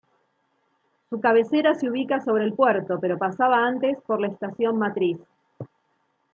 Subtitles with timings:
[1.11, 5.19] Su cabecera se ubicaba sobre el puerto, pero pasaba antes por la estación matriz.